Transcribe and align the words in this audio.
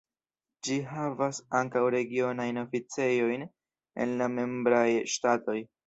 Ĝi 0.67 0.77
havas 0.91 1.41
ankaŭ 1.59 1.83
regionajn 1.97 2.59
oficejojn 2.63 3.47
en 4.07 4.19
la 4.23 4.33
membraj 4.41 4.85
ŝtatoj. 5.15 5.61